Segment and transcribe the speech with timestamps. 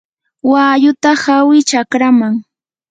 [0.51, 2.33] walluta hawi chakraman.